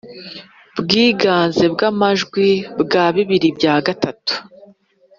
bwiganze 0.79 1.63
bw 1.73 1.79
amajwi 1.91 2.47
bwa 2.81 3.05
bibiri 3.15 3.47
bya 3.57 3.75
gatatu 3.85 4.33